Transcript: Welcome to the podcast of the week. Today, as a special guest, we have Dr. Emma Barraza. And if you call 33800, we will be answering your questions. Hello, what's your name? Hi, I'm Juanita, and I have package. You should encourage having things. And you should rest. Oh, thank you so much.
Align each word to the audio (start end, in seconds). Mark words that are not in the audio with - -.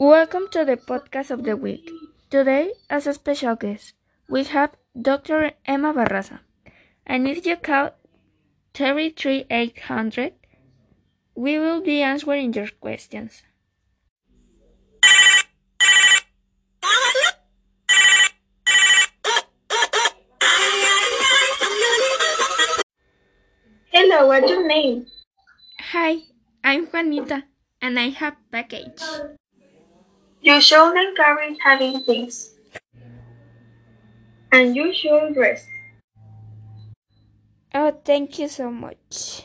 Welcome 0.00 0.46
to 0.52 0.64
the 0.64 0.76
podcast 0.76 1.32
of 1.32 1.42
the 1.42 1.56
week. 1.56 1.90
Today, 2.30 2.70
as 2.88 3.08
a 3.08 3.12
special 3.12 3.56
guest, 3.56 3.94
we 4.28 4.44
have 4.44 4.76
Dr. 4.94 5.50
Emma 5.66 5.92
Barraza. 5.92 6.38
And 7.04 7.26
if 7.26 7.44
you 7.44 7.56
call 7.56 7.90
33800, 8.74 10.34
we 11.34 11.58
will 11.58 11.80
be 11.80 12.00
answering 12.00 12.54
your 12.54 12.68
questions. 12.80 13.42
Hello, 23.90 24.28
what's 24.28 24.48
your 24.48 24.64
name? 24.64 25.06
Hi, 25.90 26.18
I'm 26.62 26.86
Juanita, 26.86 27.42
and 27.82 27.98
I 27.98 28.10
have 28.10 28.36
package. 28.52 29.02
You 30.40 30.60
should 30.60 30.96
encourage 30.96 31.58
having 31.62 32.02
things. 32.02 32.54
And 34.52 34.76
you 34.76 34.92
should 34.92 35.36
rest. 35.36 35.66
Oh, 37.74 37.92
thank 38.04 38.38
you 38.38 38.48
so 38.48 38.70
much. 38.70 39.44